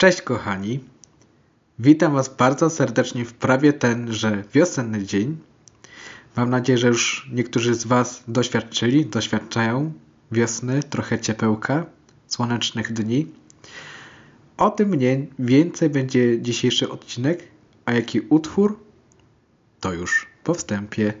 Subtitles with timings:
[0.00, 0.80] Cześć kochani.
[1.78, 5.38] Witam Was bardzo serdecznie w prawie tenże wiosenny dzień.
[6.36, 9.92] Mam nadzieję, że już niektórzy z Was doświadczyli, doświadczają
[10.32, 11.86] wiosny, trochę ciepełka,
[12.26, 13.26] słonecznych dni.
[14.56, 17.42] O tym mniej więcej będzie dzisiejszy odcinek,
[17.84, 18.78] a jaki utwór?
[19.80, 21.12] To już po wstępie.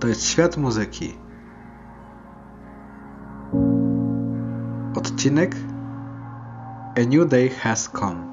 [0.00, 1.25] To jest świat muzyki.
[5.26, 5.56] Odcinek
[6.96, 8.26] A New Day Has Come.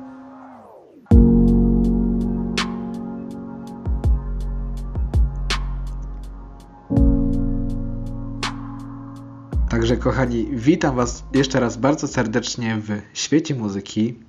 [9.70, 14.20] Także kochani, witam Was jeszcze raz bardzo serdecznie w świecie muzyki.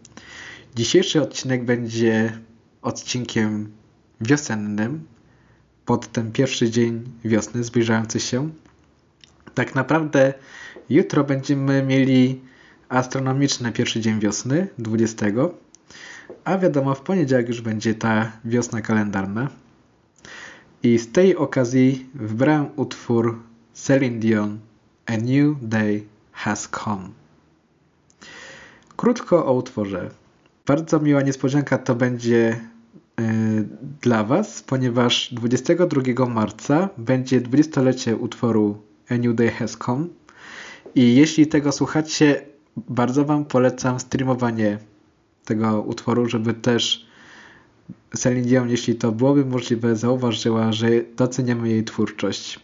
[0.75, 2.39] Dzisiejszy odcinek będzie
[2.83, 3.73] odcinkiem
[4.21, 5.05] wiosennym
[5.85, 8.51] pod ten pierwszy dzień wiosny zbliżający się.
[9.55, 10.35] Tak naprawdę
[10.91, 12.54] jutro będziemy mieli
[12.95, 15.27] astronomiczny pierwszy dzień wiosny, 20.
[16.45, 19.49] A wiadomo, w poniedziałek już będzie ta wiosna kalendarna.
[20.83, 23.43] I z tej okazji wybrałem utwór
[23.73, 24.59] Celine Dion
[25.07, 27.09] A New Day Has Come.
[28.97, 30.11] Krótko o utworze.
[30.67, 32.61] Bardzo miła niespodzianka to będzie
[33.19, 33.25] yy,
[34.03, 40.07] dla Was, ponieważ 22 marca będzie 20-lecie utworu A New Day Has Come.
[40.95, 44.79] I jeśli tego słuchacie, bardzo Wam polecam streamowanie
[45.45, 47.07] tego utworu, żeby też
[48.17, 50.87] Celine Dion, jeśli to byłoby możliwe, zauważyła, że
[51.17, 52.61] doceniamy jej twórczość.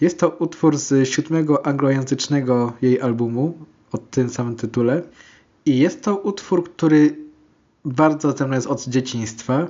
[0.00, 3.58] Jest to utwór z siódmego anglojęzycznego jej albumu
[3.92, 5.02] o tym samym tytule.
[5.66, 7.16] I jest to utwór, który
[7.84, 9.66] bardzo ze mną jest od dzieciństwa,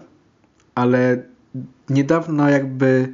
[0.74, 1.22] ale
[1.90, 3.12] niedawno jakby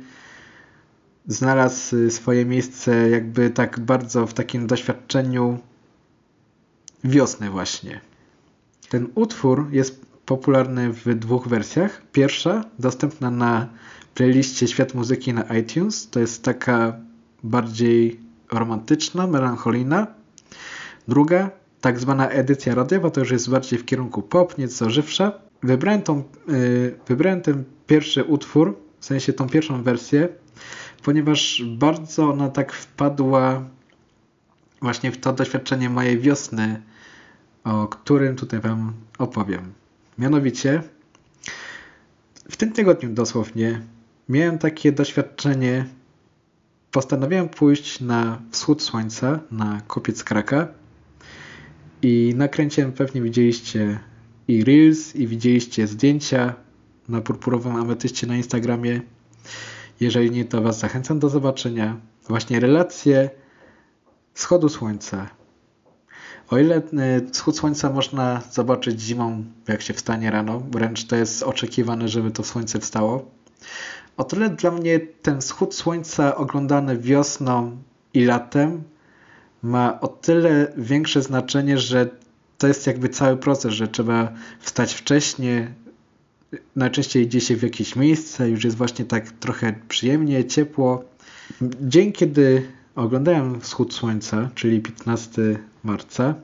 [1.26, 5.58] znalazł swoje miejsce jakby tak bardzo w takim doświadczeniu
[7.04, 8.00] wiosny właśnie.
[8.88, 12.02] Ten utwór jest popularny w dwóch wersjach.
[12.12, 13.68] Pierwsza dostępna na
[14.14, 16.10] playliście Świat Muzyki na iTunes.
[16.10, 16.96] To jest taka
[17.42, 18.20] bardziej
[18.52, 20.06] romantyczna, melancholijna.
[21.08, 25.32] Druga, tak zwana edycja radiowa, to już jest bardziej w kierunku pop, nieco żywsza.
[25.62, 30.28] Wybrałem, tą, yy, wybrałem ten pierwszy utwór, w sensie tą pierwszą wersję,
[31.02, 33.62] ponieważ bardzo ona tak wpadła
[34.82, 36.82] właśnie w to doświadczenie mojej wiosny,
[37.64, 39.72] o którym tutaj Wam opowiem.
[40.18, 40.82] Mianowicie,
[42.50, 43.80] w tym tygodniu dosłownie
[44.28, 45.86] miałem takie doświadczenie.
[46.90, 50.68] Postanowiłem pójść na wschód słońca, na kopiec kraka
[52.02, 53.98] i nakręciłem, pewnie widzieliście
[54.48, 56.54] i reels, i widzieliście zdjęcia
[57.08, 59.00] na purpurowym ametyście na Instagramie.
[60.00, 61.96] Jeżeli nie, to Was zachęcam do zobaczenia.
[62.28, 63.30] Właśnie relacje
[64.36, 65.30] wschodu słońca.
[66.50, 66.82] O ile
[67.32, 72.44] wschód słońca można zobaczyć zimą, jak się wstanie rano, wręcz to jest oczekiwane, żeby to
[72.44, 73.30] słońce wstało,
[74.16, 77.76] o tyle dla mnie ten wschód słońca oglądany wiosną
[78.14, 78.82] i latem
[79.62, 82.08] ma o tyle większe znaczenie, że
[82.58, 85.66] to jest jakby cały proces, że trzeba wstać wcześniej,
[86.76, 91.04] najczęściej idzie się w jakieś miejsce, już jest właśnie tak trochę przyjemnie, ciepło.
[91.80, 96.34] Dzień, kiedy oglądałem wschód słońca, czyli 15 marca,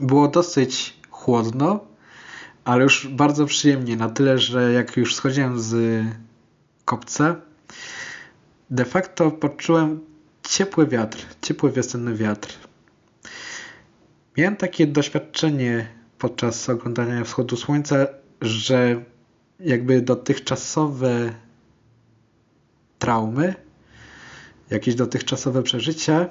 [0.00, 1.80] było dosyć chłodno,
[2.64, 6.04] ale już bardzo przyjemnie, na tyle, że jak już schodziłem z
[6.84, 7.36] kopca,
[8.70, 10.00] de facto poczułem
[10.42, 12.58] ciepły wiatr, ciepły wiosenny wiatr.
[14.36, 15.88] Miałem takie doświadczenie
[16.18, 18.06] podczas oglądania wschodu słońca,
[18.40, 19.02] że
[19.60, 21.32] jakby dotychczasowe
[22.98, 23.65] traumy,
[24.70, 26.28] jakieś dotychczasowe przeżycia,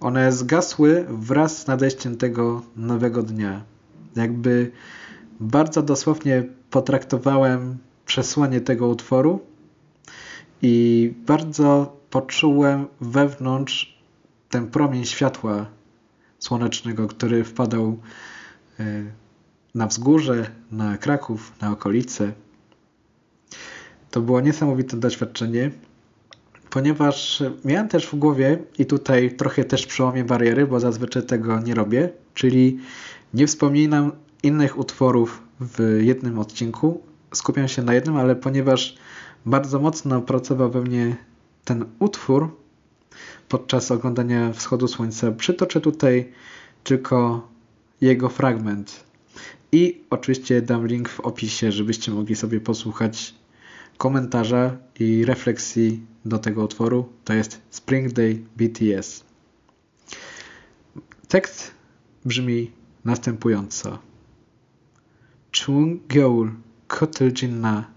[0.00, 3.64] one zgasły wraz z nadejściem tego nowego dnia.
[4.16, 4.70] Jakby
[5.40, 9.40] bardzo dosłownie potraktowałem przesłanie tego utworu
[10.62, 13.98] i bardzo poczułem wewnątrz
[14.50, 15.66] ten promień światła
[16.38, 17.98] słonecznego, który wpadał
[19.74, 22.32] na wzgórze, na Kraków, na okolice.
[24.10, 25.70] To było niesamowite doświadczenie,
[26.72, 31.74] ponieważ miałem też w głowie i tutaj trochę też przełamię bariery, bo zazwyczaj tego nie
[31.74, 32.78] robię, czyli
[33.34, 37.02] nie wspominam innych utworów w jednym odcinku.
[37.34, 38.96] Skupiam się na jednym, ale ponieważ
[39.46, 41.16] bardzo mocno pracował we mnie
[41.64, 42.56] ten utwór
[43.48, 46.32] podczas oglądania wschodu słońca, przytoczę tutaj
[46.84, 47.48] tylko
[48.00, 49.04] jego fragment.
[49.72, 53.34] I oczywiście dam link w opisie, żebyście mogli sobie posłuchać
[54.01, 57.09] komentarza i refleksji do tego utworu.
[57.25, 59.23] To jest Spring Day BTS.
[61.27, 61.71] Tekst
[62.25, 62.71] brzmi
[63.05, 63.99] następująco.
[65.51, 66.55] Chung 겨울
[66.87, 67.91] 코틀 진나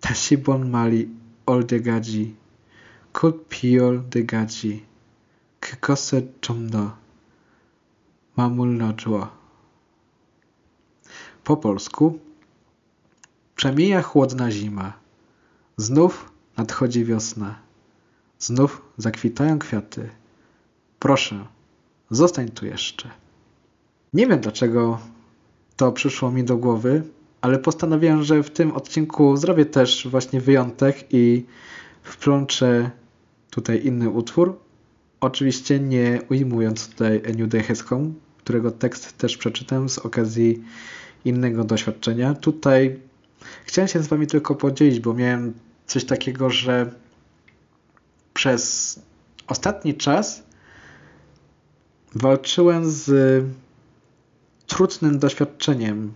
[0.00, 1.10] 다시 본 말이
[1.46, 2.36] 올 때까지
[3.12, 4.84] 곧 비올 때까지
[5.60, 7.04] 그것을 좀더
[8.36, 9.30] mamulnadżła.
[11.44, 12.18] Po polsku
[13.59, 14.93] Przemija chłodna zima.
[15.77, 17.55] Znów nadchodzi wiosna.
[18.39, 20.09] Znów zakwitają kwiaty.
[20.99, 21.45] Proszę,
[22.09, 23.09] zostań tu jeszcze.
[24.13, 24.99] Nie wiem dlaczego
[25.75, 27.03] to przyszło mi do głowy,
[27.41, 31.45] ale postanowiłem, że w tym odcinku zrobię też właśnie wyjątek i
[32.03, 32.91] wplączę
[33.49, 34.59] tutaj inny utwór.
[35.21, 37.21] Oczywiście nie ujmując tutaj
[37.67, 40.63] Has Come, którego tekst też przeczytałem z okazji
[41.25, 42.33] innego doświadczenia.
[42.33, 43.08] Tutaj
[43.65, 45.53] chciałem się z Wami tylko podzielić, bo miałem
[45.85, 46.91] coś takiego, że
[48.33, 48.99] przez
[49.47, 50.43] ostatni czas
[52.15, 53.45] walczyłem z
[54.67, 56.13] trudnym doświadczeniem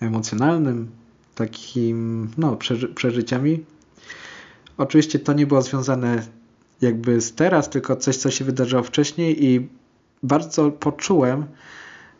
[0.00, 0.90] emocjonalnym,
[1.34, 3.64] takim, no, przeży przeżyciami.
[4.76, 6.22] Oczywiście to nie było związane
[6.80, 9.68] jakby z teraz, tylko coś, co się wydarzyło wcześniej i
[10.22, 11.46] bardzo poczułem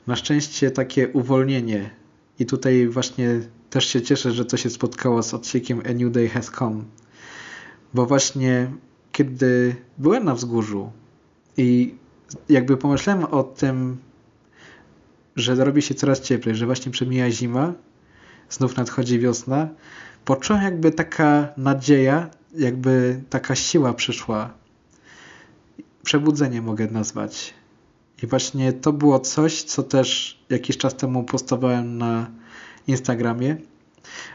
[0.06, 1.90] na szczęście takie uwolnienie.
[2.38, 3.40] I tutaj właśnie
[3.70, 6.84] też się cieszę, że to się spotkało z odsiekiem A New Day Has Come.
[7.94, 8.70] Bo właśnie
[9.12, 10.92] kiedy byłem na wzgórzu
[11.56, 11.94] i
[12.48, 13.98] jakby pomyślałem o tym,
[15.36, 17.72] że robi się coraz cieplej, że właśnie przemija zima,
[18.50, 19.68] znów nadchodzi wiosna,
[20.24, 24.54] poczułem jakby taka nadzieja, jakby taka siła przyszła.
[26.02, 27.54] Przebudzenie mogę nazwać.
[28.22, 32.30] I właśnie to było coś, co też jakiś czas temu postawałem na
[32.90, 33.56] Instagramie.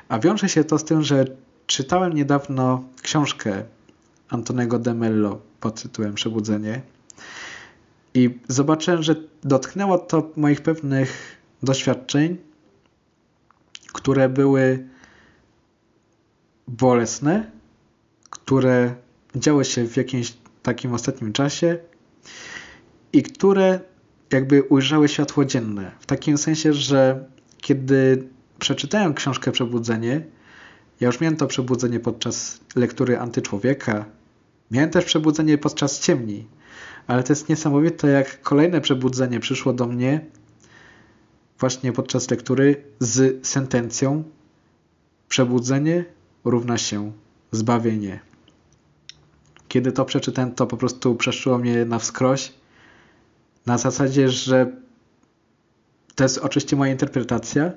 [0.10, 1.26] A wiąże się to z tym, że
[1.68, 3.64] czytałem niedawno książkę
[4.30, 6.82] Antonego de Mello pod tytułem Przebudzenie.
[8.14, 12.38] I zobaczyłem, że dotknęło to moich pewnych doświadczeń,
[13.94, 14.88] które były
[16.68, 17.52] bolesne,
[18.30, 18.96] które
[19.36, 21.78] działy się w jakimś takim ostatnim czasie
[23.14, 23.80] i które
[24.32, 25.92] jakby ujrzały światło dzienne.
[26.00, 27.26] W takim sensie, że
[27.62, 28.28] kiedy
[28.60, 30.22] przeczytałem książkę Przebudzenie,
[31.00, 34.06] ja już miałem to przebudzenie podczas lektury Antyczłowieka,
[34.72, 36.48] miałem też przebudzenie podczas ciemni,
[37.08, 40.26] ale to jest niesamowite, jak kolejne przebudzenie przyszło do mnie
[41.60, 44.24] właśnie podczas lektury z sentencją.
[45.28, 46.06] Przebudzenie
[46.46, 47.12] równa się
[47.52, 48.20] zbawienie.
[49.68, 52.54] Kiedy to przeczytałem, to po prostu przeszło mnie na wskroś.
[53.66, 54.72] Na zasadzie, że
[56.16, 57.72] to jest oczywiście moja interpretacja,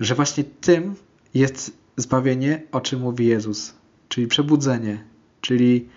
[0.00, 0.94] że właśnie tym
[1.34, 3.74] jest zbawienie, o czym mówi Jezus,
[4.08, 5.04] czyli przebudzenie,
[5.40, 5.88] czyli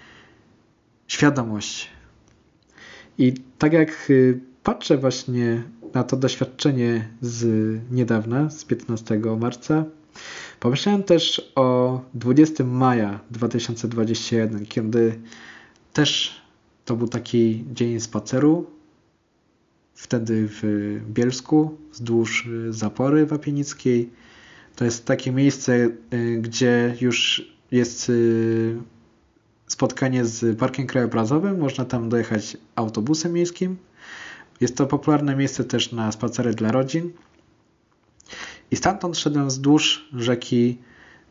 [1.07, 1.89] świadomość.
[3.17, 5.63] I tak jak y, patrzę właśnie
[5.93, 7.45] na to doświadczenie z
[7.91, 9.85] niedawna, z 15 marca,
[10.59, 15.19] pomyślałem też o 20 maja 2021, kiedy
[15.93, 16.41] też
[16.85, 18.76] to był taki dzień spaceru
[19.97, 20.61] wtedy w
[21.09, 24.09] Bielsku, wzdłuż zapory wapienickiej.
[24.75, 28.77] To jest takie miejsce, y, gdzie już jest y,
[29.67, 31.59] spotkanie z parkiem krajobrazowym.
[31.59, 33.77] Można tam dojechać autobusem miejskim.
[34.61, 37.11] Jest to popularne miejsce też na spacery dla rodzin.
[38.71, 40.77] I stamtąd szedłem wzdłuż rzeki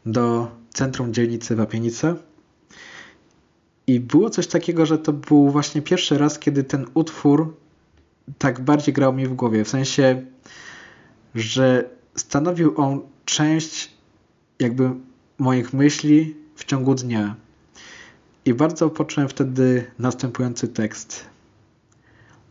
[0.06, 2.16] do centrum dzielnicy Wapienica.
[3.87, 7.54] I było coś takiego, że to był właśnie pierwszy raz, kiedy ten utwór
[8.38, 9.64] tak bardziej grał mi w głowie.
[9.64, 10.23] W sensie,
[11.35, 13.90] że stanowił on część
[14.59, 14.90] jakby
[15.38, 17.37] moich myśli w ciągu dnia.
[18.45, 21.25] I bardzo poczułem wtedy następujący tekst.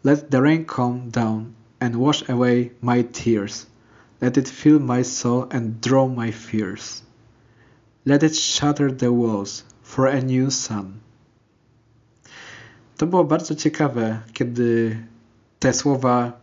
[0.04, 3.68] Let the rain come down and wash away my tears.
[4.22, 7.04] Let it fill my soul and draw my fears.
[8.06, 10.94] Let it shatter the walls for a new sun.
[12.98, 14.98] To było bardzo ciekawe, kiedy
[15.60, 16.40] te słowa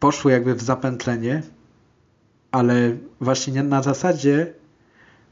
[0.00, 1.42] poszły jakby w zapętlenie,
[2.50, 4.54] ale właśnie na zasadzie,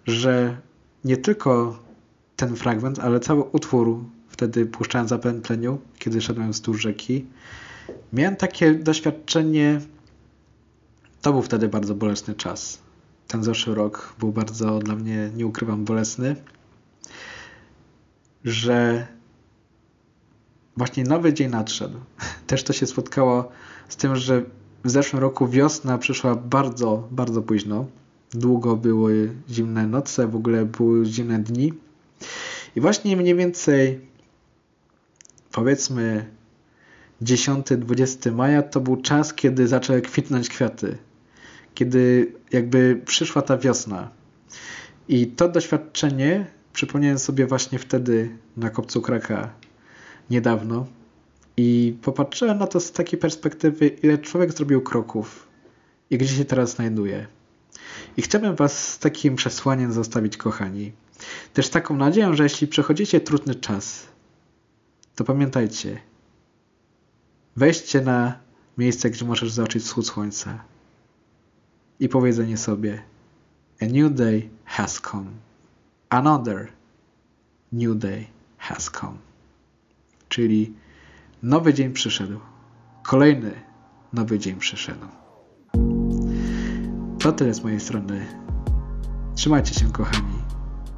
[0.06, 0.56] że
[1.04, 1.78] nie tylko
[2.36, 7.26] ten fragment, ale cały utwór wtedy puszczałem w zapętleniu, kiedy szedłem wzdłuż rzeki.
[8.12, 9.80] Miałem takie doświadczenie,
[11.22, 12.78] to był wtedy bardzo bolesny czas.
[13.28, 16.36] Ten zeszły rok był bardzo dla mnie, nie ukrywam, bolesny,
[18.44, 19.06] że
[20.78, 21.98] właśnie nowy dzień nadszedł.
[22.46, 23.48] Też to się spotkało
[23.88, 24.42] z tym, że
[24.84, 27.86] w zeszłym roku wiosna przyszła bardzo, bardzo późno.
[28.30, 31.72] Długo były zimne noce, w ogóle były zimne dni.
[32.76, 34.00] I właśnie mniej więcej
[35.52, 36.30] powiedzmy
[37.22, 40.98] 10-20 maja to był czas, kiedy zaczęły kwitnąć kwiaty.
[41.74, 44.10] Kiedy jakby przyszła ta wiosna.
[45.08, 49.50] I to doświadczenie przypomniałem sobie właśnie wtedy na kopcu Kraka
[50.30, 50.86] niedawno.
[51.56, 55.48] I popatrzyłem na to z takiej perspektywy, ile człowiek zrobił kroków
[56.10, 57.26] i gdzie się teraz znajduje.
[58.16, 60.92] I chciałbym Was z takim przesłaniem zostawić, kochani.
[61.54, 64.06] Też taką nadzieją, że jeśli przechodzicie trudny czas,
[65.14, 66.00] to pamiętajcie,
[67.56, 68.38] wejdźcie na
[68.78, 70.64] miejsce, gdzie możesz zobaczyć wschód słońca
[72.00, 73.02] i powiedzenie sobie
[73.82, 75.30] A new day has come.
[76.08, 76.72] Another
[77.72, 78.26] new day
[78.58, 79.18] has come.
[80.38, 80.74] Czyli
[81.42, 82.38] nowy dzień przyszedł.
[83.02, 83.50] Kolejny
[84.12, 85.06] nowy dzień przyszedł.
[87.18, 88.26] To tyle z mojej strony.
[89.34, 90.38] Trzymajcie się, kochani.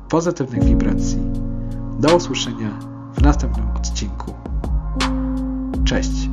[0.09, 1.18] Pozytywnych wibracji.
[2.00, 2.78] Do usłyszenia
[3.14, 4.35] w następnym odcinku.
[5.85, 6.28] Cześć.